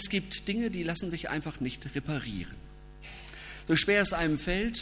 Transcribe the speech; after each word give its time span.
Es 0.00 0.08
gibt 0.08 0.48
Dinge, 0.48 0.70
die 0.70 0.82
lassen 0.82 1.10
sich 1.10 1.28
einfach 1.28 1.60
nicht 1.60 1.94
reparieren. 1.94 2.54
So 3.68 3.76
schwer 3.76 4.00
es 4.00 4.14
einem 4.14 4.38
fällt, 4.38 4.80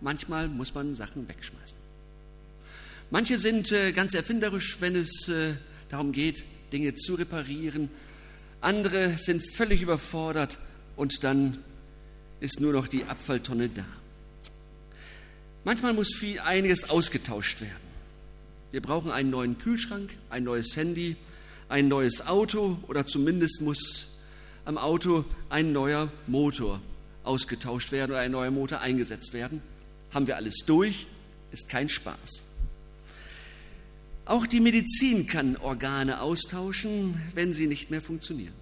manchmal 0.00 0.48
muss 0.48 0.74
man 0.74 0.96
Sachen 0.96 1.28
wegschmeißen. 1.28 1.78
Manche 3.12 3.38
sind 3.38 3.70
äh, 3.70 3.92
ganz 3.92 4.12
erfinderisch, 4.12 4.78
wenn 4.80 4.96
es 4.96 5.28
äh, 5.28 5.54
darum 5.88 6.10
geht, 6.10 6.44
Dinge 6.72 6.96
zu 6.96 7.14
reparieren. 7.14 7.88
Andere 8.60 9.18
sind 9.18 9.40
völlig 9.54 9.82
überfordert 9.82 10.58
und 10.96 11.22
dann 11.22 11.58
ist 12.40 12.58
nur 12.58 12.72
noch 12.72 12.88
die 12.88 13.04
Abfalltonne 13.04 13.68
da. 13.68 13.86
Manchmal 15.62 15.92
muss 15.92 16.12
viel, 16.12 16.40
einiges 16.40 16.90
ausgetauscht 16.90 17.60
werden. 17.60 17.70
Wir 18.72 18.82
brauchen 18.82 19.12
einen 19.12 19.30
neuen 19.30 19.58
Kühlschrank, 19.58 20.10
ein 20.28 20.42
neues 20.42 20.74
Handy, 20.74 21.14
ein 21.68 21.86
neues 21.86 22.26
Auto 22.26 22.78
oder 22.88 23.06
zumindest 23.06 23.62
muss 23.62 24.08
am 24.64 24.78
Auto 24.78 25.24
ein 25.50 25.72
neuer 25.72 26.10
Motor 26.26 26.80
ausgetauscht 27.22 27.92
werden 27.92 28.12
oder 28.12 28.20
ein 28.20 28.32
neuer 28.32 28.50
Motor 28.50 28.80
eingesetzt 28.80 29.32
werden. 29.32 29.62
Haben 30.12 30.26
wir 30.26 30.36
alles 30.36 30.58
durch, 30.66 31.06
ist 31.50 31.68
kein 31.68 31.88
Spaß. 31.88 32.44
Auch 34.26 34.46
die 34.46 34.60
Medizin 34.60 35.26
kann 35.26 35.56
Organe 35.56 36.20
austauschen, 36.20 37.20
wenn 37.34 37.52
sie 37.52 37.66
nicht 37.66 37.90
mehr 37.90 38.00
funktionieren. 38.00 38.54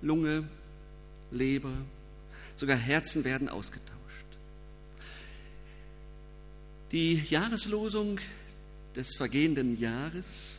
Lunge, 0.00 0.48
Leber, 1.30 1.72
sogar 2.56 2.76
Herzen 2.76 3.24
werden 3.24 3.48
ausgetauscht. 3.48 3.90
Die 6.92 7.22
Jahreslosung 7.28 8.18
des 8.96 9.14
vergehenden 9.14 9.78
Jahres 9.78 10.58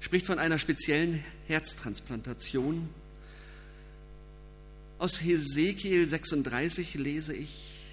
spricht 0.00 0.26
von 0.26 0.38
einer 0.38 0.58
speziellen 0.58 1.22
Herztransplantation. 1.46 2.88
Aus 4.98 5.22
Hesekiel 5.22 6.08
36 6.08 6.94
lese 6.94 7.34
ich, 7.34 7.84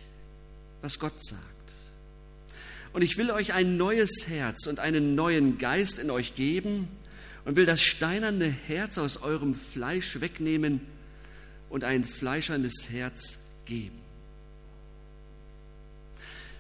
was 0.82 0.98
Gott 0.98 1.24
sagt. 1.24 1.40
Und 2.94 3.02
ich 3.02 3.18
will 3.18 3.30
euch 3.30 3.54
ein 3.54 3.78
neues 3.78 4.28
Herz 4.28 4.68
und 4.68 4.80
einen 4.80 5.16
neuen 5.16 5.58
Geist 5.58 6.00
in 6.00 6.10
euch 6.10 6.36
geben 6.36 6.88
und 7.44 7.56
will 7.56 7.66
das 7.66 7.84
steinerne 7.84 8.48
Herz 8.48 8.98
aus 8.98 9.18
eurem 9.18 9.54
Fleisch 9.54 10.20
wegnehmen 10.20 10.82
und 11.70 11.84
ein 11.84 12.06
fleischernes 12.06 12.90
Herz 12.90 13.40
geben. 13.66 14.00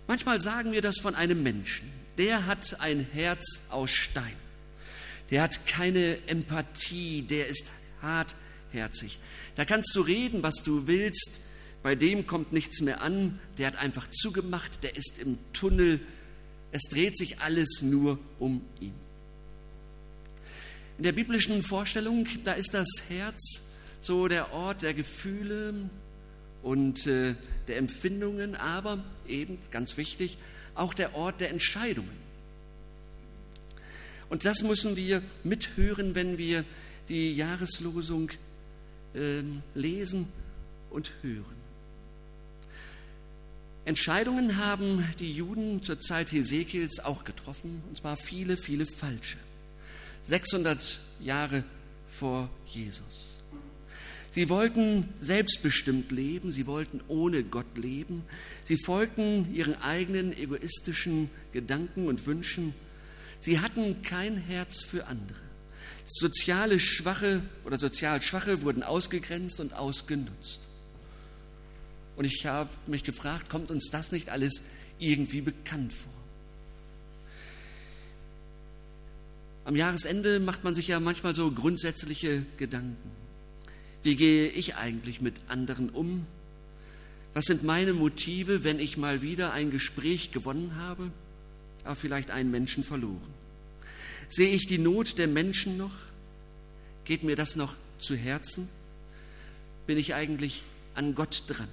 Manchmal 0.08 0.40
sagen 0.40 0.72
wir 0.72 0.82
das 0.82 1.00
von 1.00 1.16
einem 1.16 1.42
Menschen. 1.42 1.90
Der 2.18 2.46
hat 2.46 2.80
ein 2.80 3.08
Herz 3.14 3.68
aus 3.72 3.92
Stein. 3.92 4.36
Der 5.32 5.42
hat 5.42 5.66
keine 5.66 6.20
Empathie, 6.28 7.24
der 7.24 7.48
ist 7.48 7.66
hartherzig. 8.76 9.20
Da 9.56 9.66
kannst 9.66 9.96
du 9.96 10.02
reden, 10.02 10.44
was 10.44 10.64
du 10.64 10.88
willst. 10.88 11.42
Bei 11.84 11.96
dem 11.96 12.28
kommt 12.28 12.54
nichts 12.54 12.82
mehr 12.82 13.02
an. 13.02 13.40
Der 13.58 13.68
hat 13.68 13.78
einfach 13.78 14.10
zugemacht. 14.12 14.84
Der 14.84 14.96
ist 14.96 15.20
im 15.20 15.38
Tunnel 15.54 16.00
es 16.76 16.90
dreht 16.90 17.18
sich 17.18 17.40
alles 17.40 17.82
nur 17.82 18.20
um 18.38 18.62
ihn. 18.82 18.94
In 20.98 21.06
der 21.06 21.14
biblischen 21.14 21.64
Vorstellung, 21.64 22.28
da 22.44 22.52
ist 22.52 22.74
das 22.74 22.90
Herz 23.08 23.74
so 24.02 24.28
der 24.28 24.52
Ort 24.52 24.82
der 24.82 24.94
Gefühle 24.94 25.90
und 26.64 27.08
äh, 27.08 27.36
der 27.70 27.78
Empfindungen, 27.78 28.58
aber 28.58 29.02
eben 29.26 29.58
ganz 29.72 29.96
wichtig, 29.96 30.38
auch 30.74 30.94
der 30.94 31.16
Ort 31.16 31.40
der 31.40 31.50
Entscheidungen. 31.50 32.26
Und 34.28 34.44
das 34.44 34.62
müssen 34.62 34.98
wir 34.98 35.22
mithören, 35.46 36.14
wenn 36.14 36.38
wir 36.38 36.66
die 37.08 37.34
Jahreslosung 37.36 38.32
lesen 39.74 40.28
und 40.90 41.12
hören. 41.22 41.56
Entscheidungen 43.86 44.58
haben 44.58 45.06
die 45.20 45.32
Juden 45.32 45.84
zur 45.84 46.00
Zeit 46.00 46.32
Hesekiels 46.32 47.00
auch 47.00 47.24
getroffen, 47.24 47.84
und 47.88 47.98
zwar 47.98 48.18
viele, 48.18 48.58
viele 48.58 48.86
falsche. 48.88 49.38
600 50.24 51.00
Jahre 51.20 51.64
vor 52.10 52.50
Jesus. 52.66 53.36
Sie 54.32 54.50
wollten 54.50 55.08
selbstbestimmt 55.20 56.12
leben, 56.12 56.52
sie 56.52 56.66
wollten 56.66 57.00
ohne 57.08 57.44
Gott 57.44 57.78
leben, 57.78 58.24
sie 58.64 58.76
folgten 58.76 59.54
ihren 59.54 59.76
eigenen 59.82 60.36
egoistischen 60.36 61.30
Gedanken 61.54 62.08
und 62.08 62.26
Wünschen, 62.26 62.74
sie 63.40 63.60
hatten 63.60 64.02
kein 64.02 64.36
Herz 64.36 64.84
für 64.84 65.06
andere. 65.06 65.45
Soziale 66.06 66.80
Schwache 66.80 67.42
oder 67.66 67.80
sozial 67.80 68.22
Schwache 68.22 68.62
wurden 68.62 68.84
ausgegrenzt 68.84 69.60
und 69.60 69.74
ausgenutzt. 69.74 70.62
Und 72.16 72.26
ich 72.26 72.46
habe 72.46 72.70
mich 72.88 73.04
gefragt, 73.04 73.50
kommt 73.50 73.72
uns 73.72 73.90
das 73.90 74.12
nicht 74.12 74.30
alles 74.30 74.64
irgendwie 75.00 75.42
bekannt 75.42 75.92
vor? 75.92 76.14
Am 79.66 79.76
Jahresende 79.76 80.40
macht 80.40 80.64
man 80.64 80.76
sich 80.76 80.88
ja 80.88 81.00
manchmal 81.00 81.34
so 81.34 81.52
grundsätzliche 81.52 82.46
Gedanken. 82.58 83.12
Wie 84.04 84.16
gehe 84.16 84.48
ich 84.50 84.76
eigentlich 84.76 85.22
mit 85.22 85.34
anderen 85.48 85.90
um? 85.90 86.28
Was 87.34 87.46
sind 87.46 87.64
meine 87.64 87.94
Motive, 87.94 88.64
wenn 88.64 88.80
ich 88.80 88.96
mal 88.96 89.24
wieder 89.24 89.52
ein 89.54 89.72
Gespräch 89.72 90.32
gewonnen 90.32 90.76
habe, 90.78 91.12
aber 91.84 91.96
vielleicht 91.96 92.30
einen 92.30 92.52
Menschen 92.52 92.84
verloren? 92.84 93.34
Sehe 94.30 94.50
ich 94.50 94.66
die 94.66 94.78
Not 94.78 95.18
der 95.18 95.28
Menschen 95.28 95.78
noch? 95.78 95.94
Geht 97.06 97.24
mir 97.24 97.36
das 97.36 97.56
noch 97.56 97.76
zu 98.00 98.16
Herzen? 98.16 98.70
Bin 99.88 99.98
ich 99.98 100.16
eigentlich 100.16 100.64
an 100.96 101.16
Gott 101.16 101.44
dran? 101.48 101.68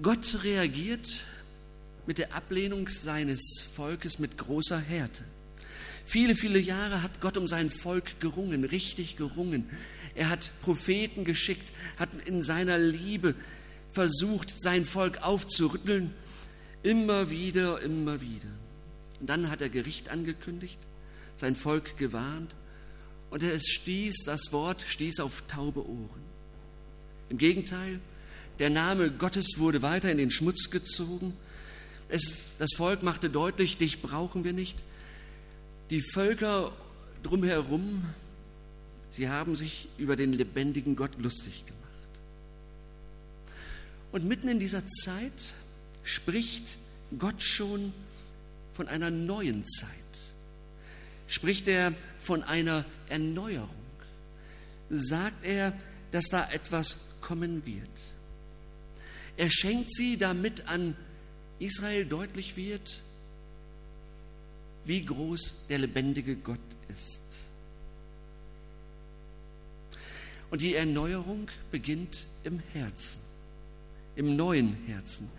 Gott 0.00 0.42
reagiert 0.42 1.20
mit 2.06 2.18
der 2.18 2.34
Ablehnung 2.34 2.88
seines 2.88 3.64
Volkes 3.74 4.18
mit 4.18 4.36
großer 4.36 4.78
Härte. 4.78 5.24
Viele, 6.04 6.34
viele 6.34 6.58
Jahre 6.58 7.02
hat 7.02 7.20
Gott 7.20 7.36
um 7.36 7.46
sein 7.46 7.70
Volk 7.70 8.18
gerungen, 8.20 8.64
richtig 8.64 9.16
gerungen. 9.16 9.70
Er 10.14 10.28
hat 10.28 10.50
Propheten 10.62 11.24
geschickt, 11.24 11.72
hat 11.96 12.10
in 12.26 12.42
seiner 12.42 12.78
Liebe 12.78 13.34
versucht, 13.90 14.52
sein 14.60 14.84
Volk 14.84 15.22
aufzurütteln, 15.22 16.12
immer 16.82 17.30
wieder, 17.30 17.80
immer 17.80 18.20
wieder. 18.20 18.48
Und 19.22 19.28
dann 19.28 19.50
hat 19.50 19.60
er 19.60 19.68
Gericht 19.68 20.08
angekündigt, 20.08 20.78
sein 21.36 21.54
Volk 21.54 21.96
gewarnt 21.96 22.56
und 23.30 23.44
es 23.44 23.68
stieß, 23.68 24.24
das 24.26 24.50
Wort 24.50 24.82
stieß 24.84 25.20
auf 25.20 25.44
taube 25.46 25.88
Ohren. 25.88 26.22
Im 27.28 27.38
Gegenteil, 27.38 28.00
der 28.58 28.68
Name 28.68 29.12
Gottes 29.12 29.58
wurde 29.58 29.80
weiter 29.80 30.10
in 30.10 30.18
den 30.18 30.32
Schmutz 30.32 30.70
gezogen. 30.70 31.36
Es, 32.08 32.50
das 32.58 32.70
Volk 32.76 33.04
machte 33.04 33.30
deutlich, 33.30 33.76
dich 33.76 34.02
brauchen 34.02 34.42
wir 34.42 34.52
nicht. 34.52 34.76
Die 35.90 36.00
Völker 36.00 36.72
drumherum, 37.22 38.04
sie 39.12 39.28
haben 39.28 39.54
sich 39.54 39.88
über 39.98 40.16
den 40.16 40.32
lebendigen 40.32 40.96
Gott 40.96 41.12
lustig 41.16 41.64
gemacht. 41.64 41.78
Und 44.10 44.24
mitten 44.24 44.48
in 44.48 44.58
dieser 44.58 44.82
Zeit 44.88 45.54
spricht 46.02 46.76
Gott 47.20 47.40
schon 47.40 47.92
von 48.72 48.88
einer 48.88 49.10
neuen 49.10 49.64
Zeit. 49.66 49.90
Spricht 51.28 51.68
er 51.68 51.94
von 52.18 52.42
einer 52.42 52.84
Erneuerung. 53.08 53.68
Sagt 54.90 55.44
er, 55.44 55.72
dass 56.10 56.26
da 56.26 56.50
etwas 56.50 56.98
kommen 57.20 57.64
wird. 57.64 57.88
Er 59.36 59.48
schenkt 59.50 59.92
sie, 59.92 60.18
damit 60.18 60.68
an 60.68 60.94
Israel 61.58 62.04
deutlich 62.04 62.56
wird, 62.56 63.02
wie 64.84 65.04
groß 65.04 65.66
der 65.68 65.78
lebendige 65.78 66.36
Gott 66.36 66.58
ist. 66.88 67.22
Und 70.50 70.60
die 70.60 70.74
Erneuerung 70.74 71.48
beginnt 71.70 72.26
im 72.44 72.58
Herzen, 72.74 73.20
im 74.16 74.36
neuen 74.36 74.74
Herzen. 74.86 75.30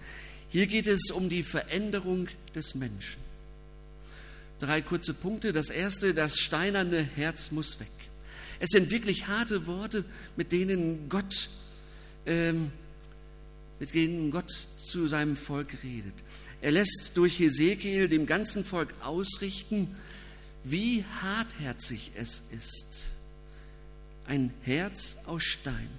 Hier 0.54 0.68
geht 0.68 0.86
es 0.86 1.10
um 1.10 1.30
die 1.30 1.42
Veränderung 1.42 2.28
des 2.54 2.76
Menschen. 2.76 3.20
Drei 4.60 4.84
kurze 4.84 5.16
Punkte. 5.16 5.52
Das 5.52 5.72
erste, 5.72 6.14
das 6.14 6.40
steinerne 6.40 7.02
Herz 7.16 7.50
muss 7.50 7.80
weg. 7.80 7.88
Es 8.60 8.70
sind 8.70 8.92
wirklich 8.92 9.26
harte 9.26 9.66
Worte, 9.66 10.06
mit 10.38 10.52
denen 10.52 11.10
Gott 11.10 11.50
ähm, 12.28 12.72
mit 13.80 13.96
denen 13.96 14.30
Gott 14.30 14.52
zu 14.52 15.08
seinem 15.08 15.36
Volk 15.36 15.80
redet. 15.84 16.14
Er 16.62 16.70
lässt 16.70 17.14
durch 17.16 17.40
Hesekiel 17.40 18.08
dem 18.08 18.28
ganzen 18.28 18.64
Volk 18.64 18.94
ausrichten, 19.02 19.96
wie 20.64 21.04
hartherzig 21.24 22.12
es 22.16 22.44
ist. 22.56 23.12
Ein 24.28 24.54
Herz 24.62 25.18
aus 25.26 25.42
Stein. 25.42 25.90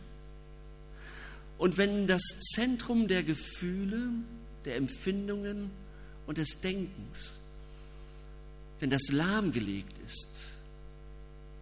Und 1.58 1.78
wenn 1.78 2.06
das 2.06 2.22
Zentrum 2.54 3.08
der 3.08 3.22
Gefühle, 3.22 4.10
der 4.64 4.76
Empfindungen 4.76 5.70
und 6.26 6.38
des 6.38 6.60
Denkens, 6.60 7.40
wenn 8.80 8.90
das 8.90 9.08
lahmgelegt 9.10 9.96
ist, 10.04 10.58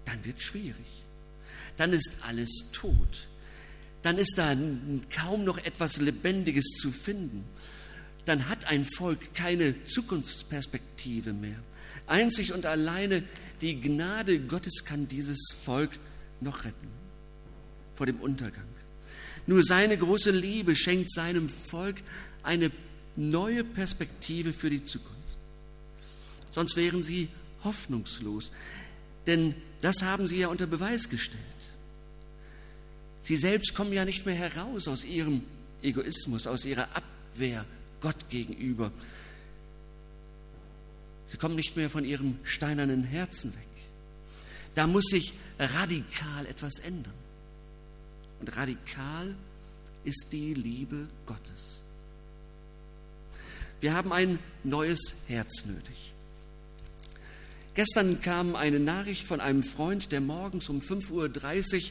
dann 0.04 0.24
wird 0.24 0.38
es 0.38 0.44
schwierig. 0.44 1.04
Dann 1.76 1.92
ist 1.92 2.18
alles 2.26 2.70
tot. 2.72 3.28
Dann 4.02 4.18
ist 4.18 4.34
da 4.36 4.56
kaum 5.14 5.44
noch 5.44 5.58
etwas 5.58 5.98
Lebendiges 5.98 6.64
zu 6.80 6.90
finden. 6.90 7.44
Dann 8.24 8.48
hat 8.48 8.66
ein 8.66 8.84
Volk 8.84 9.34
keine 9.34 9.84
Zukunftsperspektive 9.84 11.32
mehr. 11.32 11.58
Einzig 12.06 12.52
und 12.52 12.66
alleine 12.66 13.22
die 13.60 13.80
Gnade 13.80 14.40
Gottes 14.40 14.84
kann 14.84 15.08
dieses 15.08 15.38
Volk 15.64 15.98
noch 16.40 16.64
retten 16.64 16.88
vor 17.94 18.06
dem 18.06 18.20
Untergang. 18.20 18.71
Nur 19.46 19.64
seine 19.64 19.96
große 19.98 20.30
Liebe 20.30 20.76
schenkt 20.76 21.12
seinem 21.12 21.48
Volk 21.48 22.02
eine 22.42 22.70
neue 23.16 23.64
Perspektive 23.64 24.52
für 24.52 24.70
die 24.70 24.84
Zukunft. 24.84 25.12
Sonst 26.50 26.76
wären 26.76 27.02
sie 27.02 27.28
hoffnungslos. 27.64 28.52
Denn 29.26 29.54
das 29.80 30.02
haben 30.02 30.26
sie 30.26 30.38
ja 30.38 30.48
unter 30.48 30.66
Beweis 30.66 31.08
gestellt. 31.08 31.40
Sie 33.22 33.36
selbst 33.36 33.74
kommen 33.74 33.92
ja 33.92 34.04
nicht 34.04 34.26
mehr 34.26 34.34
heraus 34.34 34.88
aus 34.88 35.04
ihrem 35.04 35.42
Egoismus, 35.82 36.46
aus 36.46 36.64
ihrer 36.64 36.88
Abwehr 36.94 37.64
Gott 38.00 38.28
gegenüber. 38.28 38.92
Sie 41.26 41.36
kommen 41.36 41.54
nicht 41.54 41.76
mehr 41.76 41.88
von 41.88 42.04
ihrem 42.04 42.38
steinernen 42.42 43.04
Herzen 43.04 43.54
weg. 43.54 43.68
Da 44.74 44.86
muss 44.86 45.04
sich 45.04 45.32
radikal 45.58 46.46
etwas 46.46 46.78
ändern. 46.80 47.14
Und 48.42 48.56
radikal 48.56 49.36
ist 50.02 50.30
die 50.32 50.52
Liebe 50.52 51.06
Gottes. 51.26 51.80
Wir 53.80 53.94
haben 53.94 54.12
ein 54.12 54.40
neues 54.64 55.18
Herz 55.28 55.64
nötig. 55.64 56.12
Gestern 57.74 58.20
kam 58.20 58.56
eine 58.56 58.80
Nachricht 58.80 59.28
von 59.28 59.38
einem 59.38 59.62
Freund, 59.62 60.10
der 60.10 60.20
morgens 60.20 60.68
um 60.68 60.80
5.30 60.80 61.12
Uhr 61.76 61.90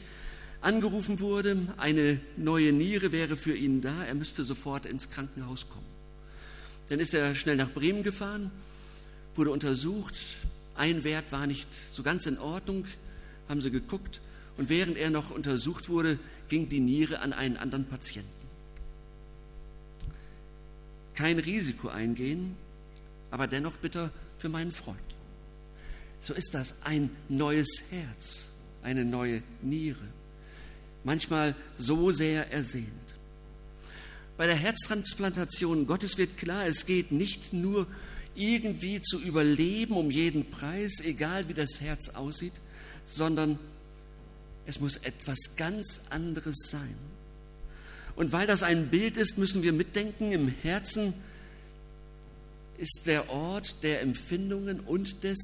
angerufen 0.60 1.20
wurde. 1.20 1.56
Eine 1.78 2.20
neue 2.36 2.74
Niere 2.74 3.12
wäre 3.12 3.38
für 3.38 3.56
ihn 3.56 3.80
da. 3.80 4.04
Er 4.04 4.14
müsste 4.14 4.44
sofort 4.44 4.84
ins 4.84 5.08
Krankenhaus 5.08 5.70
kommen. 5.70 5.86
Dann 6.90 7.00
ist 7.00 7.14
er 7.14 7.34
schnell 7.34 7.56
nach 7.56 7.70
Bremen 7.70 8.02
gefahren, 8.02 8.50
wurde 9.36 9.52
untersucht. 9.52 10.16
Ein 10.74 11.02
Wert 11.02 11.32
war 11.32 11.46
nicht 11.46 11.68
so 11.74 12.02
ganz 12.02 12.26
in 12.26 12.38
Ordnung, 12.38 12.84
haben 13.48 13.62
sie 13.62 13.70
geguckt. 13.70 14.20
Und 14.58 14.68
während 14.68 14.98
er 14.98 15.10
noch 15.10 15.30
untersucht 15.30 15.88
wurde, 15.88 16.18
ging 16.52 16.68
die 16.68 16.80
Niere 16.80 17.20
an 17.20 17.32
einen 17.32 17.56
anderen 17.56 17.86
Patienten. 17.86 18.28
Kein 21.14 21.38
Risiko 21.38 21.88
eingehen, 21.88 22.56
aber 23.30 23.46
dennoch 23.46 23.78
bitter 23.78 24.10
für 24.36 24.50
meinen 24.50 24.70
Freund. 24.70 24.98
So 26.20 26.34
ist 26.34 26.52
das 26.52 26.82
ein 26.82 27.08
neues 27.30 27.84
Herz, 27.90 28.44
eine 28.82 29.06
neue 29.06 29.42
Niere. 29.62 30.06
Manchmal 31.04 31.56
so 31.78 32.12
sehr 32.12 32.52
ersehnt. 32.52 32.86
Bei 34.36 34.46
der 34.46 34.56
Herztransplantation 34.56 35.86
Gottes 35.86 36.18
wird 36.18 36.36
klar, 36.36 36.66
es 36.66 36.84
geht 36.84 37.12
nicht 37.12 37.54
nur 37.54 37.86
irgendwie 38.34 39.00
zu 39.00 39.18
überleben 39.18 39.96
um 39.96 40.10
jeden 40.10 40.50
Preis, 40.50 41.00
egal 41.02 41.48
wie 41.48 41.54
das 41.54 41.80
Herz 41.80 42.10
aussieht, 42.10 42.52
sondern 43.06 43.58
es 44.66 44.80
muss 44.80 44.96
etwas 44.96 45.56
ganz 45.56 46.02
anderes 46.10 46.56
sein. 46.70 46.94
Und 48.14 48.32
weil 48.32 48.46
das 48.46 48.62
ein 48.62 48.88
Bild 48.88 49.16
ist, 49.16 49.38
müssen 49.38 49.62
wir 49.62 49.72
mitdenken, 49.72 50.32
im 50.32 50.48
Herzen 50.48 51.14
ist 52.78 53.04
der 53.06 53.30
Ort 53.30 53.82
der 53.82 54.02
Empfindungen 54.02 54.80
und 54.80 55.24
des 55.24 55.38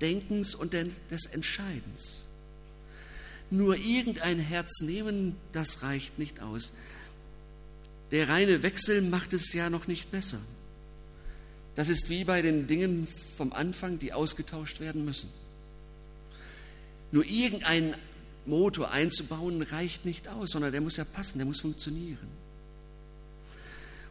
Denkens 0.00 0.54
und 0.54 0.72
des 0.72 1.26
Entscheidens. 1.26 2.26
Nur 3.50 3.76
irgendein 3.76 4.38
Herz 4.38 4.80
nehmen, 4.80 5.36
das 5.52 5.82
reicht 5.82 6.18
nicht 6.18 6.40
aus. 6.40 6.72
Der 8.10 8.28
reine 8.28 8.62
Wechsel 8.62 9.02
macht 9.02 9.32
es 9.32 9.52
ja 9.52 9.70
noch 9.70 9.86
nicht 9.86 10.10
besser. 10.10 10.40
Das 11.74 11.88
ist 11.88 12.10
wie 12.10 12.24
bei 12.24 12.42
den 12.42 12.66
Dingen 12.66 13.08
vom 13.36 13.52
Anfang, 13.52 13.98
die 13.98 14.12
ausgetauscht 14.12 14.80
werden 14.80 15.04
müssen. 15.04 15.30
Nur 17.10 17.24
irgendein 17.24 17.94
Motor 18.46 18.90
einzubauen 18.90 19.62
reicht 19.62 20.04
nicht 20.04 20.28
aus, 20.28 20.50
sondern 20.50 20.72
der 20.72 20.80
muss 20.80 20.96
ja 20.96 21.04
passen, 21.04 21.38
der 21.38 21.46
muss 21.46 21.60
funktionieren. 21.60 22.28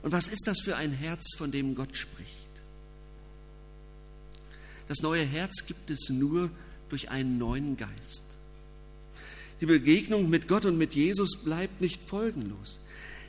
Und 0.01 0.11
was 0.11 0.27
ist 0.27 0.47
das 0.47 0.61
für 0.61 0.75
ein 0.75 0.91
Herz, 0.91 1.35
von 1.37 1.51
dem 1.51 1.75
Gott 1.75 1.95
spricht? 1.95 2.29
Das 4.87 5.01
neue 5.01 5.23
Herz 5.23 5.65
gibt 5.67 5.89
es 5.89 6.09
nur 6.09 6.49
durch 6.89 7.09
einen 7.09 7.37
neuen 7.37 7.77
Geist. 7.77 8.23
Die 9.61 9.65
Begegnung 9.65 10.29
mit 10.29 10.47
Gott 10.47 10.65
und 10.65 10.77
mit 10.77 10.93
Jesus 10.93 11.43
bleibt 11.43 11.81
nicht 11.81 12.01
folgenlos, 12.09 12.79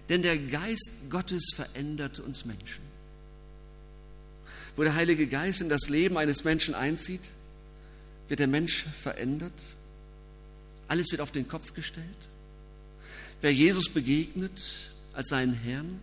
denn 0.08 0.22
der 0.22 0.38
Geist 0.38 1.10
Gottes 1.10 1.50
verändert 1.54 2.20
uns 2.20 2.46
Menschen. 2.46 2.82
Wo 4.74 4.82
der 4.82 4.94
Heilige 4.94 5.26
Geist 5.26 5.60
in 5.60 5.68
das 5.68 5.88
Leben 5.90 6.16
eines 6.16 6.44
Menschen 6.44 6.74
einzieht, 6.74 7.20
wird 8.28 8.40
der 8.40 8.48
Mensch 8.48 8.84
verändert. 8.84 9.52
Alles 10.92 11.10
wird 11.10 11.22
auf 11.22 11.32
den 11.32 11.48
Kopf 11.48 11.72
gestellt. 11.72 12.06
Wer 13.40 13.50
Jesus 13.50 13.88
begegnet 13.88 14.90
als 15.14 15.30
seinen 15.30 15.54
Herrn, 15.54 15.98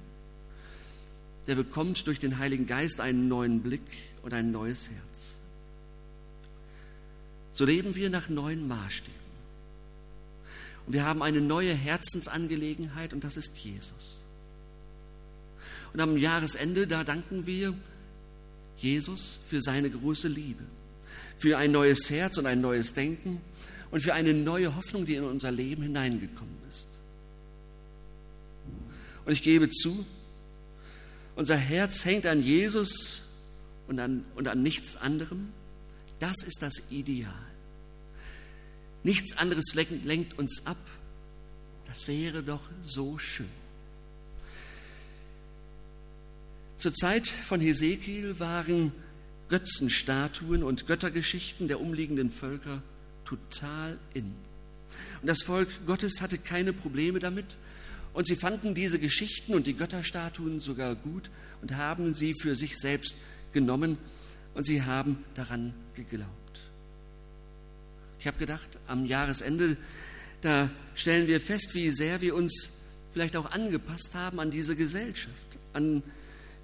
der 1.45 1.53
bekommt 1.53 2.07
durch 2.07 2.17
den 2.17 2.39
Heiligen 2.39 2.65
Geist 2.65 2.99
einen 2.99 3.27
neuen 3.27 3.61
Blick 3.61 3.85
und 4.23 4.33
ein 4.33 4.49
neues 4.51 4.89
Herz. 4.89 5.35
So 7.53 7.65
leben 7.65 7.93
wir 7.93 8.09
nach 8.09 8.29
neuen 8.29 8.67
Maßstäben. 8.67 9.13
Und 10.87 10.93
wir 10.93 11.05
haben 11.05 11.21
eine 11.21 11.39
neue 11.39 11.75
Herzensangelegenheit 11.75 13.13
und 13.13 13.23
das 13.23 13.37
ist 13.37 13.55
Jesus. 13.57 14.23
Und 15.93 16.01
am 16.01 16.17
Jahresende, 16.17 16.87
da 16.87 17.03
danken 17.03 17.45
wir 17.45 17.75
Jesus 18.79 19.39
für 19.45 19.61
seine 19.61 19.91
große 19.91 20.29
Liebe, 20.29 20.63
für 21.37 21.59
ein 21.59 21.71
neues 21.71 22.09
Herz 22.09 22.39
und 22.39 22.47
ein 22.47 22.59
neues 22.59 22.95
Denken 22.95 23.39
und 23.91 24.01
für 24.01 24.13
eine 24.13 24.33
neue 24.33 24.75
Hoffnung, 24.75 25.05
die 25.05 25.15
in 25.15 25.23
unser 25.23 25.51
Leben 25.51 25.83
hineingekommen 25.83 26.55
ist. 26.69 26.87
Und 29.25 29.33
ich 29.33 29.43
gebe 29.43 29.69
zu, 29.69 30.05
unser 31.35 31.55
Herz 31.55 32.05
hängt 32.05 32.25
an 32.25 32.43
Jesus 32.43 33.23
und 33.87 33.99
an, 33.99 34.25
und 34.35 34.47
an 34.47 34.61
nichts 34.61 34.95
anderem. 34.95 35.49
Das 36.19 36.43
ist 36.43 36.61
das 36.61 36.91
Ideal. 36.91 37.33
Nichts 39.03 39.37
anderes 39.37 39.73
lenkt, 39.73 40.05
lenkt 40.05 40.37
uns 40.37 40.65
ab. 40.65 40.77
Das 41.87 42.07
wäre 42.07 42.43
doch 42.43 42.61
so 42.83 43.17
schön. 43.17 43.49
Zur 46.77 46.93
Zeit 46.93 47.27
von 47.27 47.59
Hesekiel 47.59 48.39
waren 48.39 48.91
Götzenstatuen 49.49 50.63
und 50.63 50.85
Göttergeschichten 50.85 51.67
der 51.67 51.81
umliegenden 51.81 52.29
Völker 52.29 52.81
total 53.29 53.97
in. 54.13 54.33
Und 55.21 55.27
das 55.27 55.43
Volk 55.43 55.69
Gottes 55.85 56.21
hatte 56.21 56.37
keine 56.37 56.73
Probleme 56.73 57.19
damit. 57.19 57.57
Und 58.13 58.25
sie 58.25 58.35
fanden 58.35 58.73
diese 58.73 58.99
Geschichten 58.99 59.53
und 59.53 59.67
die 59.67 59.75
Götterstatuen 59.75 60.59
sogar 60.61 60.95
gut 60.95 61.29
und 61.61 61.75
haben 61.75 62.13
sie 62.13 62.33
für 62.33 62.55
sich 62.55 62.77
selbst 62.77 63.15
genommen 63.53 63.97
und 64.55 64.65
sie 64.65 64.81
haben 64.81 65.23
daran 65.35 65.73
geglaubt. 65.95 66.29
Ich 68.19 68.27
habe 68.27 68.37
gedacht, 68.37 68.67
am 68.87 69.05
Jahresende, 69.05 69.77
da 70.41 70.69
stellen 70.95 71.27
wir 71.27 71.39
fest, 71.39 71.69
wie 71.73 71.91
sehr 71.91 72.19
wir 72.21 72.35
uns 72.35 72.69
vielleicht 73.13 73.37
auch 73.37 73.51
angepasst 73.51 74.15
haben 74.15 74.39
an 74.39 74.51
diese 74.51 74.75
Gesellschaft, 74.75 75.57
an 75.73 76.03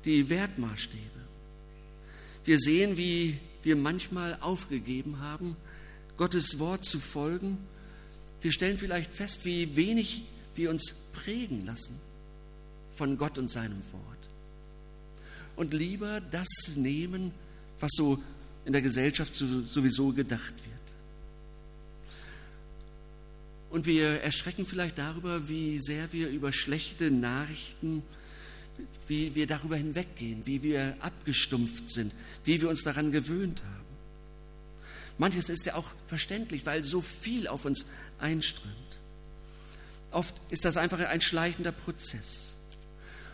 die 0.04 0.30
Wertmaßstäbe. 0.30 1.02
Wir 2.44 2.60
sehen, 2.60 2.98
wie 2.98 3.40
wir 3.64 3.76
manchmal 3.76 4.38
aufgegeben 4.42 5.20
haben, 5.20 5.56
Gottes 6.18 6.60
Wort 6.60 6.86
zu 6.86 7.00
folgen. 7.00 7.58
Wir 8.42 8.52
stellen 8.52 8.78
vielleicht 8.78 9.12
fest, 9.12 9.46
wie 9.46 9.76
wenig 9.76 10.24
wir 10.56 10.70
uns 10.70 10.94
prägen 11.14 11.66
lassen 11.66 12.00
von 12.92 13.18
Gott 13.18 13.38
und 13.38 13.50
seinem 13.50 13.82
Wort. 13.92 14.04
Und 15.56 15.74
lieber 15.74 16.22
das 16.22 16.48
nehmen, 16.76 17.32
was 17.80 17.92
so 17.94 18.22
in 18.66 18.72
der 18.72 18.82
Gesellschaft 18.82 19.36
sowieso 19.36 20.12
gedacht 20.12 20.54
wird. 20.56 20.76
Und 23.70 23.86
wir 23.86 24.22
erschrecken 24.22 24.66
vielleicht 24.66 24.98
darüber, 24.98 25.48
wie 25.50 25.80
sehr 25.80 26.12
wir 26.14 26.30
über 26.30 26.54
schlechte 26.54 27.12
Nachrichten, 27.12 28.04
wie 29.08 29.36
wir 29.36 29.48
darüber 29.48 29.76
hinweggehen, 29.76 30.46
wie 30.46 30.64
wir 30.64 30.96
abgestumpft 31.00 31.92
sind, 31.92 32.14
wie 32.44 32.62
wir 32.62 32.70
uns 32.70 32.84
daran 32.84 33.12
gewöhnt 33.12 33.62
haben. 33.64 33.85
Manches 35.18 35.50
ist 35.50 35.66
ja 35.66 35.76
auch 35.76 35.88
verständlich, 36.08 36.66
weil 36.66 36.84
so 36.84 37.02
viel 37.02 37.48
auf 37.48 37.66
uns 37.66 37.86
einströmt. 38.20 38.76
Oft 40.12 40.36
ist 40.50 40.66
das 40.66 40.78
einfach 40.78 41.00
ein 41.00 41.22
schleichender 41.22 41.72
Prozess. 41.72 42.56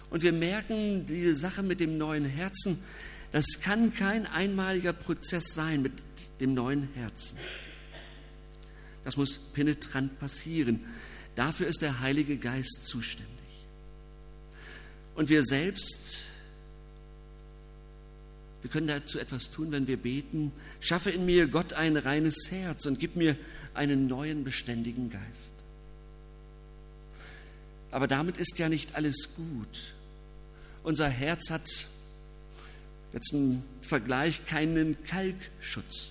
Und 0.10 0.24
wir 0.24 0.34
merken 0.34 1.06
diese 1.06 1.36
Sache 1.36 1.64
mit 1.64 1.80
dem 1.80 1.98
neuen 1.98 2.26
Herzen, 2.26 2.84
das 3.32 3.62
kann 3.62 3.94
kein 3.94 4.28
einmaliger 4.28 4.92
Prozess 4.94 5.54
sein 5.54 5.82
mit 5.82 5.94
dem 6.40 6.54
neuen 6.54 6.90
Herzen. 6.96 7.38
Das 9.06 9.16
muss 9.16 9.38
penetrant 9.38 10.20
passieren. 10.20 10.82
Dafür 11.36 11.68
ist 11.68 11.82
der 11.82 12.02
Heilige 12.02 12.38
Geist 12.38 12.86
zuständig. 12.86 13.32
Und 15.16 15.30
wir 15.30 15.46
selbst, 15.46 16.26
wir 18.62 18.70
können 18.70 18.88
dazu 18.88 19.20
etwas 19.20 19.50
tun, 19.52 19.72
wenn 19.72 19.88
wir 19.88 19.98
beten, 19.98 20.52
schaffe 20.80 21.10
in 21.10 21.26
mir 21.26 21.48
Gott 21.48 21.74
ein 21.74 21.98
reines 21.98 22.52
Herz 22.52 22.86
und 22.86 23.00
gib 23.00 23.16
mir 23.16 23.36
einen 23.74 24.08
neuen, 24.08 24.44
beständigen 24.44 25.10
Geist. 25.10 25.54
Aber 27.90 28.08
damit 28.08 28.38
ist 28.38 28.58
ja 28.60 28.70
nicht 28.70 28.96
alles 28.96 29.36
gut. 29.36 29.94
Unser 30.84 31.10
Herz 31.10 31.50
hat 31.50 31.68
jetzt 33.14 33.34
im 33.34 33.64
Vergleich 33.82 34.46
keinen 34.46 35.02
Kalkschutz. 35.04 36.10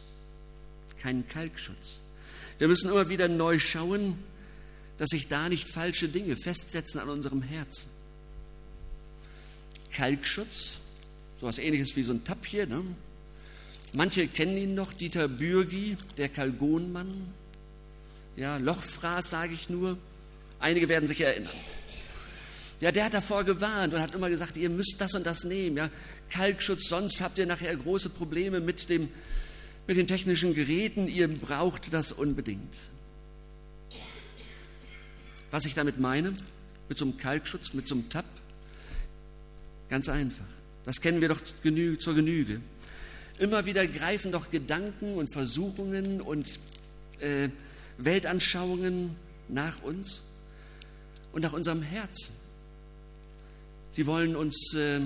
Keinen 1.01 1.27
Kalkschutz. 1.29 2.01
Wir 2.59 2.69
müssen 2.69 2.91
immer 2.91 3.09
wieder 3.09 3.29
neu 3.29 3.59
schauen, 3.59 4.19
dass 4.99 5.09
sich 5.11 5.29
da 5.29 5.49
nicht 5.49 5.71
falsche 5.71 6.09
Dinge 6.09 6.37
festsetzen 6.37 7.01
an 7.01 7.09
unserem 7.09 7.41
Herzen. 7.41 7.89
Kalkschutz, 9.93 10.79
so 11.41 11.47
etwas 11.47 11.59
ähnliches 11.59 11.97
wie 11.97 12.03
so 12.03 12.13
ein 12.13 12.23
Tab 12.23 12.45
hier. 12.45 12.67
Ne? 12.67 12.83
Manche 13.93 14.29
kennen 14.29 14.57
ihn 14.57 14.75
noch, 14.75 14.93
Dieter 14.93 15.29
Bürgi, 15.29 15.97
der 16.19 16.29
Kalgonmann. 16.29 17.09
Ja, 18.37 18.59
Lochfraß 18.59 19.31
sage 19.31 19.55
ich 19.55 19.69
nur. 19.69 19.99
Einige 20.61 20.89
werden 20.89 21.09
sich 21.09 21.21
erinnern. 21.21 21.53
Ja, 22.81 22.93
der 22.93 23.07
hat 23.07 23.15
davor 23.15 23.45
gewarnt 23.45 23.93
und 23.93 24.01
hat 24.01 24.15
immer 24.15 24.31
gesagt, 24.31 24.57
ihr 24.57 24.71
müsst 24.71 25.01
das 25.01 25.15
und 25.15 25.27
das 25.27 25.45
nehmen. 25.45 25.77
Ja, 25.77 25.91
Kalkschutz, 26.31 26.89
sonst 26.89 27.21
habt 27.21 27.39
ihr 27.39 27.47
nachher 27.47 27.75
große 27.75 28.11
Probleme 28.11 28.61
mit, 28.61 28.89
dem, 28.89 29.09
mit 29.87 29.97
den 29.97 30.07
technischen 30.07 30.55
Geräten. 30.55 31.09
Ihr 31.09 31.29
braucht 31.29 31.93
das 31.93 32.13
unbedingt. 32.13 32.75
Was 35.51 35.65
ich 35.65 35.75
damit 35.75 35.99
meine, 35.99 36.33
mit 36.89 36.97
so 36.97 37.05
einem 37.05 37.17
Kalkschutz, 37.17 37.73
mit 37.73 37.89
so 37.89 37.95
einem 37.95 38.09
Tab, 38.09 38.25
ganz 39.89 40.09
einfach. 40.09 40.47
Das 40.91 41.01
kennen 41.01 41.21
wir 41.21 41.29
doch 41.29 41.41
zur 41.41 42.15
Genüge. 42.17 42.61
Immer 43.39 43.65
wieder 43.65 43.87
greifen 43.87 44.33
doch 44.33 44.51
Gedanken 44.51 45.15
und 45.15 45.33
Versuchungen 45.33 46.21
und 46.21 46.59
äh, 47.21 47.49
Weltanschauungen 47.97 49.15
nach 49.47 49.85
uns 49.85 50.23
und 51.31 51.43
nach 51.43 51.53
unserem 51.53 51.83
Herzen. 51.83 52.35
Sie 53.93 54.05
wollen 54.05 54.35
uns 54.35 54.75
äh, 54.75 54.99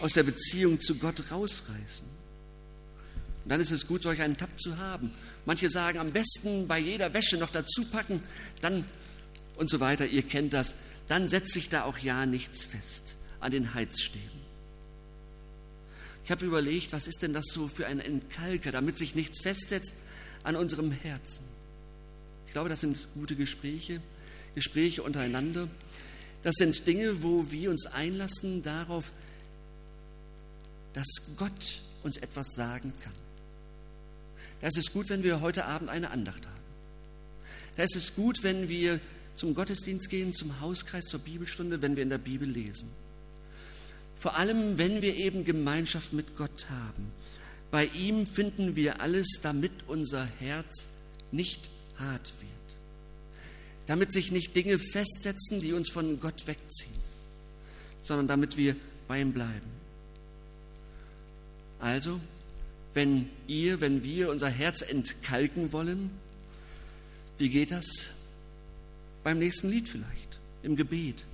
aus 0.00 0.14
der 0.14 0.24
Beziehung 0.24 0.80
zu 0.80 0.96
Gott 0.96 1.30
rausreißen. 1.30 2.08
Und 3.44 3.50
dann 3.50 3.60
ist 3.60 3.70
es 3.70 3.86
gut, 3.86 4.02
solch 4.02 4.20
einen 4.20 4.36
Tab 4.36 4.50
zu 4.60 4.76
haben. 4.78 5.12
Manche 5.46 5.70
sagen, 5.70 6.00
am 6.00 6.10
besten 6.10 6.66
bei 6.66 6.80
jeder 6.80 7.14
Wäsche 7.14 7.36
noch 7.36 7.52
dazu 7.52 7.84
packen, 7.84 8.20
dann 8.62 8.84
und 9.54 9.70
so 9.70 9.78
weiter. 9.78 10.08
Ihr 10.08 10.22
kennt 10.22 10.52
das. 10.54 10.74
Dann 11.06 11.28
setzt 11.28 11.52
sich 11.52 11.68
da 11.68 11.84
auch 11.84 11.98
ja 11.98 12.26
nichts 12.26 12.64
fest 12.64 13.14
an 13.38 13.52
den 13.52 13.74
Heizstäben. 13.74 14.39
Ich 16.30 16.32
habe 16.32 16.46
überlegt, 16.46 16.92
was 16.92 17.08
ist 17.08 17.24
denn 17.24 17.34
das 17.34 17.46
so 17.46 17.66
für 17.66 17.88
ein 17.88 17.98
Entkalker, 17.98 18.70
damit 18.70 18.96
sich 18.96 19.16
nichts 19.16 19.42
festsetzt 19.42 19.96
an 20.44 20.54
unserem 20.54 20.92
Herzen. 20.92 21.44
Ich 22.46 22.52
glaube, 22.52 22.68
das 22.68 22.82
sind 22.82 23.08
gute 23.14 23.34
Gespräche, 23.34 24.00
Gespräche 24.54 25.02
untereinander. 25.02 25.66
Das 26.44 26.54
sind 26.54 26.86
Dinge, 26.86 27.24
wo 27.24 27.50
wir 27.50 27.68
uns 27.68 27.86
einlassen 27.86 28.62
darauf, 28.62 29.12
dass 30.92 31.34
Gott 31.36 31.82
uns 32.04 32.16
etwas 32.16 32.54
sagen 32.54 32.92
kann. 33.02 33.12
Da 34.60 34.68
ist 34.68 34.78
es 34.78 34.92
gut, 34.92 35.08
wenn 35.08 35.24
wir 35.24 35.40
heute 35.40 35.64
Abend 35.64 35.90
eine 35.90 36.12
Andacht 36.12 36.46
haben. 36.46 36.62
Da 37.74 37.82
ist 37.82 37.96
es 37.96 38.14
gut, 38.14 38.44
wenn 38.44 38.68
wir 38.68 39.00
zum 39.34 39.52
Gottesdienst 39.52 40.08
gehen, 40.08 40.32
zum 40.32 40.60
Hauskreis, 40.60 41.06
zur 41.06 41.18
Bibelstunde, 41.18 41.82
wenn 41.82 41.96
wir 41.96 42.04
in 42.04 42.10
der 42.10 42.18
Bibel 42.18 42.48
lesen. 42.48 42.88
Vor 44.20 44.36
allem, 44.36 44.78
wenn 44.78 45.02
wir 45.02 45.16
eben 45.16 45.44
Gemeinschaft 45.44 46.12
mit 46.12 46.36
Gott 46.36 46.68
haben. 46.70 47.10
Bei 47.72 47.86
ihm 47.86 48.26
finden 48.26 48.76
wir 48.76 49.00
alles, 49.00 49.40
damit 49.42 49.72
unser 49.88 50.24
Herz 50.38 50.90
nicht 51.32 51.70
hart 51.98 52.32
wird 52.40 52.50
damit 53.90 54.12
sich 54.12 54.30
nicht 54.30 54.54
Dinge 54.54 54.78
festsetzen, 54.78 55.60
die 55.60 55.72
uns 55.72 55.90
von 55.90 56.20
Gott 56.20 56.46
wegziehen, 56.46 56.94
sondern 58.00 58.28
damit 58.28 58.56
wir 58.56 58.76
bei 59.08 59.20
ihm 59.20 59.32
bleiben. 59.32 59.66
Also, 61.80 62.20
wenn 62.94 63.28
ihr, 63.48 63.80
wenn 63.80 64.04
wir 64.04 64.30
unser 64.30 64.48
Herz 64.48 64.82
entkalken 64.82 65.72
wollen, 65.72 66.12
wie 67.38 67.48
geht 67.48 67.72
das? 67.72 68.14
Beim 69.24 69.40
nächsten 69.40 69.68
Lied 69.70 69.88
vielleicht, 69.88 70.38
im 70.62 70.76
Gebet, 70.76 71.24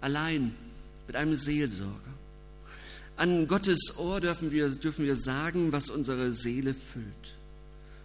allein 0.00 0.54
mit 1.08 1.16
einem 1.16 1.34
Seelsorger. 1.34 2.14
An 3.18 3.48
Gottes 3.48 3.98
Ohr 3.98 4.20
dürfen 4.20 4.52
wir, 4.52 4.70
dürfen 4.70 5.04
wir 5.04 5.16
sagen, 5.16 5.72
was 5.72 5.90
unsere 5.90 6.32
Seele 6.32 6.72
füllt 6.72 7.34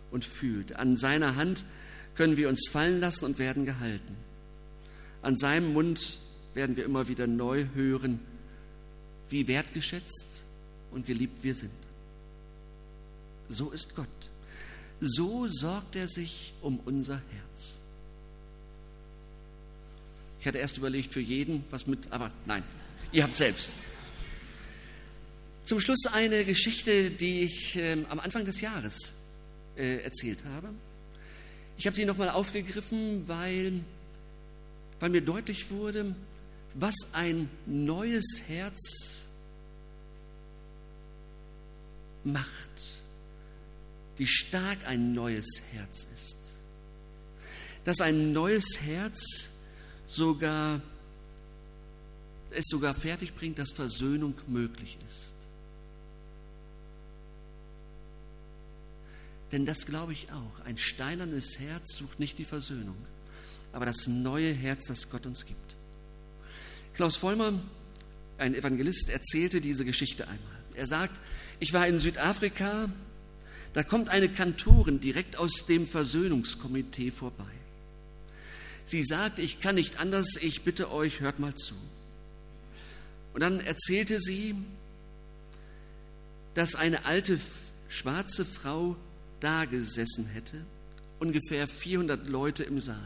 und 0.10 0.26
fühlt. 0.26 0.76
An 0.76 0.98
seiner 0.98 1.36
Hand 1.36 1.66
können 2.16 2.36
wir 2.36 2.50
uns 2.50 2.68
fallen 2.68 3.00
lassen 3.00 3.26
und 3.26 3.38
werden 3.38 3.64
gehalten. 3.64 4.16
An 5.22 5.38
seinem 5.38 5.72
Mund 5.74 6.18
werden 6.56 6.78
wir 6.78 6.84
immer 6.84 7.08
wieder 7.08 7.28
neu 7.28 7.68
hören, 7.76 8.20
wie 9.30 9.48
wertgeschätzt 9.48 10.42
und 10.90 11.06
geliebt 11.06 11.44
wir 11.44 11.54
sind. 11.54 11.72
So 13.50 13.70
ist 13.70 13.96
Gott. 13.96 14.08
So 15.00 15.48
sorgt 15.48 15.96
er 15.96 16.08
sich 16.08 16.54
um 16.64 16.80
unser 16.86 17.22
Herz. 17.32 17.76
Ich 20.40 20.48
hatte 20.48 20.58
erst 20.58 20.78
überlegt, 20.78 21.14
für 21.14 21.22
jeden 21.22 21.64
was 21.70 21.86
mit, 21.86 22.12
aber 22.12 22.32
nein, 22.48 22.64
ihr 23.12 23.22
habt 23.22 23.38
selbst. 23.38 23.74
Zum 25.64 25.80
Schluss 25.80 26.06
eine 26.12 26.44
Geschichte, 26.44 27.10
die 27.10 27.44
ich 27.44 27.76
äh, 27.78 28.04
am 28.10 28.20
Anfang 28.20 28.44
des 28.44 28.60
Jahres 28.60 29.14
äh, 29.78 30.04
erzählt 30.04 30.44
habe. 30.54 30.70
Ich 31.78 31.86
habe 31.86 31.96
die 31.96 32.06
nochmal 32.06 32.30
aufgegriffen, 32.30 33.28
weil, 33.28 33.82
weil 35.00 35.10
mir 35.10 35.22
deutlich 35.22 35.72
wurde, 35.72 36.16
was 36.74 36.96
ein 37.14 37.50
neues 37.66 38.42
Herz 38.48 39.22
macht, 42.24 42.48
wie 44.18 44.28
stark 44.28 44.86
ein 44.88 45.14
neues 45.14 45.62
Herz 45.72 46.08
ist. 46.14 46.38
Dass 47.86 48.02
ein 48.02 48.34
neues 48.34 48.82
Herz 48.82 49.50
sogar 50.08 50.82
es 52.56 52.66
sogar 52.68 52.94
fertig 52.94 53.34
bringt, 53.34 53.58
dass 53.58 53.72
Versöhnung 53.72 54.36
möglich 54.48 54.98
ist. 55.08 55.34
Denn 59.54 59.68
das 59.68 59.86
glaube 59.86 60.14
ich 60.14 60.32
auch. 60.32 60.66
Ein 60.66 60.80
steinernes 60.80 61.60
Herz 61.60 61.96
sucht 61.96 62.20
nicht 62.20 62.40
die 62.40 62.44
Versöhnung, 62.44 62.98
aber 63.72 63.86
das 63.86 64.08
neue 64.08 64.52
Herz, 64.52 64.86
das 64.88 65.12
Gott 65.12 65.28
uns 65.28 65.46
gibt. 65.46 65.76
Klaus 66.96 67.18
Vollmer, 67.18 67.60
ein 68.40 68.56
Evangelist, 68.56 69.10
erzählte 69.10 69.62
diese 69.62 69.86
Geschichte 69.86 70.28
einmal. 70.28 70.64
Er 70.74 70.88
sagt, 70.88 71.22
ich 71.60 71.72
war 71.72 71.88
in 71.88 72.00
Südafrika, 72.00 72.90
da 73.74 73.84
kommt 73.84 74.10
eine 74.10 74.28
Kantorin 74.28 75.00
direkt 75.00 75.38
aus 75.38 75.68
dem 75.68 75.86
Versöhnungskomitee 75.86 77.12
vorbei. 77.12 77.46
Sie 78.86 79.04
sagt, 79.04 79.38
ich 79.38 79.60
kann 79.60 79.76
nicht 79.76 80.00
anders, 80.00 80.36
ich 80.42 80.64
bitte 80.64 80.92
euch, 80.92 81.20
hört 81.20 81.38
mal 81.38 81.54
zu. 81.54 81.76
Und 83.36 83.42
dann 83.42 83.60
erzählte 83.60 84.20
sie, 84.20 84.56
dass 86.56 86.74
eine 86.74 87.06
alte 87.06 87.40
schwarze 87.88 88.46
Frau 88.46 88.98
da 89.44 89.66
gesessen 89.66 90.26
hätte, 90.28 90.66
ungefähr 91.20 91.68
400 91.68 92.28
Leute 92.28 92.64
im 92.64 92.80
Saal. 92.80 92.98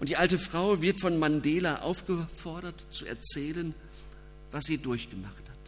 Und 0.00 0.08
die 0.08 0.16
alte 0.16 0.38
Frau 0.38 0.80
wird 0.80 1.00
von 1.00 1.18
Mandela 1.18 1.80
aufgefordert 1.82 2.86
zu 2.90 3.06
erzählen, 3.06 3.74
was 4.50 4.64
sie 4.64 4.78
durchgemacht 4.78 5.48
hat. 5.48 5.58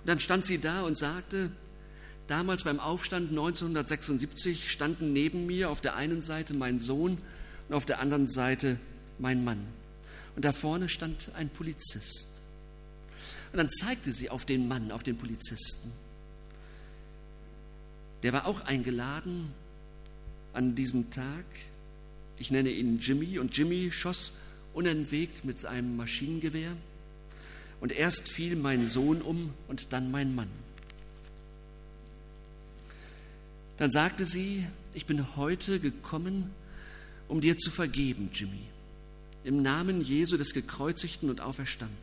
Und 0.00 0.08
dann 0.08 0.20
stand 0.20 0.46
sie 0.46 0.58
da 0.58 0.82
und 0.82 0.98
sagte, 0.98 1.50
damals 2.26 2.64
beim 2.64 2.80
Aufstand 2.80 3.30
1976 3.30 4.70
standen 4.70 5.12
neben 5.12 5.46
mir 5.46 5.70
auf 5.70 5.80
der 5.80 5.96
einen 5.96 6.22
Seite 6.22 6.54
mein 6.54 6.80
Sohn 6.80 7.18
und 7.68 7.74
auf 7.74 7.86
der 7.86 8.00
anderen 8.00 8.28
Seite 8.28 8.78
mein 9.18 9.44
Mann. 9.44 9.66
Und 10.34 10.44
da 10.44 10.52
vorne 10.52 10.88
stand 10.88 11.30
ein 11.34 11.50
Polizist. 11.50 12.28
Und 13.52 13.58
dann 13.58 13.70
zeigte 13.70 14.12
sie 14.12 14.30
auf 14.30 14.46
den 14.46 14.66
Mann, 14.66 14.90
auf 14.90 15.02
den 15.02 15.18
Polizisten 15.18 15.92
der 18.22 18.32
war 18.32 18.46
auch 18.46 18.60
eingeladen 18.62 19.52
an 20.52 20.74
diesem 20.74 21.10
Tag. 21.10 21.44
Ich 22.38 22.50
nenne 22.50 22.70
ihn 22.70 22.98
Jimmy 22.98 23.38
und 23.38 23.56
Jimmy 23.56 23.90
schoss 23.90 24.32
unentwegt 24.74 25.44
mit 25.44 25.58
seinem 25.60 25.96
Maschinengewehr. 25.96 26.76
Und 27.80 27.92
erst 27.92 28.28
fiel 28.28 28.56
mein 28.56 28.88
Sohn 28.88 29.20
um 29.20 29.52
und 29.68 29.92
dann 29.92 30.10
mein 30.10 30.34
Mann. 30.34 30.50
Dann 33.78 33.90
sagte 33.90 34.24
sie, 34.24 34.66
ich 34.94 35.06
bin 35.06 35.36
heute 35.36 35.80
gekommen, 35.80 36.50
um 37.26 37.40
dir 37.40 37.58
zu 37.58 37.70
vergeben, 37.70 38.30
Jimmy, 38.32 38.68
im 39.42 39.62
Namen 39.62 40.02
Jesu 40.02 40.36
des 40.36 40.52
gekreuzigten 40.52 41.30
und 41.30 41.40
auferstandenen. 41.40 42.00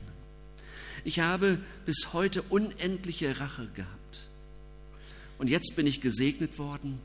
Ich 1.05 1.19
habe 1.19 1.59
bis 1.85 2.11
heute 2.11 2.41
unendliche 2.41 3.39
Rache 3.39 3.67
gehabt. 3.73 4.28
Und 5.39 5.49
jetzt 5.49 5.75
bin 5.75 5.87
ich 5.87 6.01
gesegnet 6.01 6.59
worden, 6.59 6.99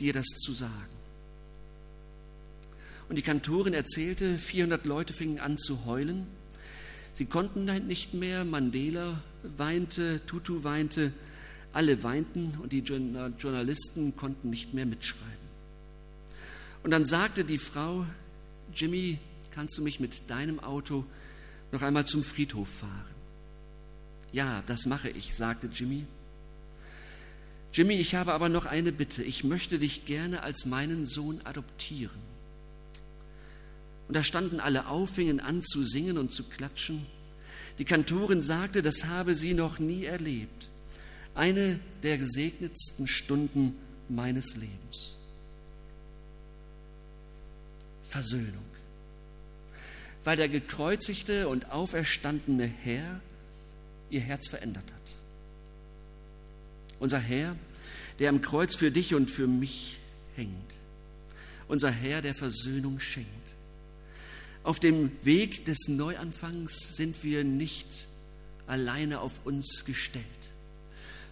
dir 0.00 0.12
das 0.12 0.26
zu 0.26 0.52
sagen. 0.52 0.98
Und 3.08 3.16
die 3.16 3.22
Kantorin 3.22 3.72
erzählte, 3.72 4.36
400 4.36 4.84
Leute 4.84 5.14
fingen 5.14 5.38
an 5.38 5.56
zu 5.56 5.86
heulen. 5.86 6.26
Sie 7.14 7.24
konnten 7.24 7.64
nicht 7.86 8.12
mehr. 8.12 8.44
Mandela 8.44 9.22
weinte, 9.56 10.20
Tutu 10.26 10.62
weinte, 10.62 11.12
alle 11.72 12.02
weinten 12.02 12.58
und 12.62 12.72
die 12.72 12.80
Journalisten 12.80 14.16
konnten 14.16 14.50
nicht 14.50 14.74
mehr 14.74 14.84
mitschreiben. 14.84 15.26
Und 16.82 16.90
dann 16.90 17.04
sagte 17.04 17.44
die 17.44 17.58
Frau, 17.58 18.04
Jimmy, 18.74 19.18
kannst 19.52 19.78
du 19.78 19.82
mich 19.82 20.00
mit 20.00 20.28
deinem 20.28 20.60
Auto 20.60 21.04
noch 21.72 21.82
einmal 21.82 22.06
zum 22.06 22.22
Friedhof 22.24 22.68
fahren? 22.68 23.14
Ja, 24.32 24.62
das 24.66 24.86
mache 24.86 25.08
ich, 25.08 25.34
sagte 25.34 25.68
Jimmy. 25.68 26.04
Jimmy, 27.72 27.94
ich 27.94 28.14
habe 28.14 28.32
aber 28.32 28.48
noch 28.48 28.66
eine 28.66 28.92
Bitte. 28.92 29.22
Ich 29.22 29.44
möchte 29.44 29.78
dich 29.78 30.04
gerne 30.06 30.42
als 30.42 30.64
meinen 30.64 31.04
Sohn 31.06 31.40
adoptieren. 31.44 32.28
Und 34.08 34.14
da 34.14 34.22
standen 34.22 34.58
alle 34.58 34.86
auf, 34.86 35.10
fingen 35.10 35.38
an 35.38 35.62
zu 35.62 35.84
singen 35.84 36.16
und 36.16 36.32
zu 36.32 36.44
klatschen. 36.44 37.06
Die 37.78 37.84
Kantorin 37.84 38.42
sagte, 38.42 38.82
das 38.82 39.04
habe 39.04 39.34
sie 39.34 39.54
noch 39.54 39.78
nie 39.78 40.04
erlebt. 40.04 40.70
Eine 41.34 41.78
der 42.02 42.18
gesegnetsten 42.18 43.06
Stunden 43.06 43.76
meines 44.08 44.56
Lebens. 44.56 45.14
Versöhnung. 48.02 48.64
Weil 50.24 50.38
der 50.38 50.48
gekreuzigte 50.48 51.48
und 51.48 51.70
auferstandene 51.70 52.66
Herr 52.66 53.20
ihr 54.10 54.20
Herz 54.20 54.48
verändert 54.48 54.84
hat. 54.92 55.17
Unser 57.00 57.18
Herr, 57.18 57.56
der 58.18 58.30
am 58.30 58.42
Kreuz 58.42 58.76
für 58.76 58.90
dich 58.90 59.14
und 59.14 59.30
für 59.30 59.46
mich 59.46 59.98
hängt. 60.36 60.72
Unser 61.68 61.90
Herr, 61.90 62.22
der 62.22 62.34
Versöhnung 62.34 63.00
schenkt. 63.00 63.28
Auf 64.64 64.80
dem 64.80 65.12
Weg 65.22 65.64
des 65.64 65.88
Neuanfangs 65.88 66.96
sind 66.96 67.22
wir 67.24 67.44
nicht 67.44 67.86
alleine 68.66 69.20
auf 69.20 69.46
uns 69.46 69.84
gestellt, 69.84 70.24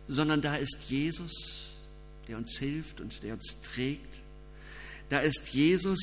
sondern 0.09 0.41
da 0.41 0.57
ist 0.57 0.87
Jesus, 0.89 1.75
der 2.29 2.39
uns 2.39 2.57
hilft 2.59 3.01
und 3.01 3.23
der 3.23 3.35
uns 3.35 3.61
trägt. 3.63 4.21
Da 5.09 5.21
ist 5.21 5.53
Jesus 5.53 5.99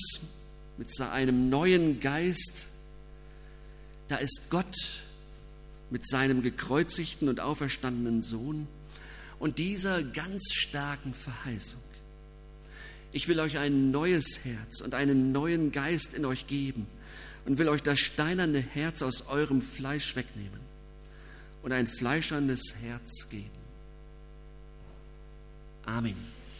mit 0.77 0.93
seinem 0.93 1.49
neuen 1.49 1.99
Geist. 1.99 2.67
Da 4.07 4.17
ist 4.17 4.47
Gott 4.49 4.75
mit 5.89 6.07
seinem 6.07 6.41
gekreuzigten 6.41 7.29
und 7.29 7.39
auferstandenen 7.39 8.21
Sohn 8.23 8.67
und 9.43 9.57
dieser 9.57 10.01
ganz 10.01 10.53
starken 10.53 11.13
Verheißung. 11.13 11.81
Ich 13.11 13.27
will 13.27 13.41
euch 13.41 13.57
ein 13.57 13.91
neues 13.91 14.45
Herz 14.45 14.79
und 14.79 14.93
einen 14.93 15.33
neuen 15.33 15.73
Geist 15.73 16.13
in 16.13 16.23
euch 16.23 16.47
geben 16.47 16.87
und 17.43 17.57
will 17.57 17.67
euch 17.67 17.83
das 17.83 17.99
steinerne 17.99 18.61
Herz 18.61 19.01
aus 19.01 19.27
eurem 19.27 19.61
Fleisch 19.61 20.15
wegnehmen 20.15 20.61
und 21.61 21.73
ein 21.73 21.87
fleischernes 21.87 22.75
Herz 22.83 23.27
geben. 23.29 23.49
Amen. 25.85 26.15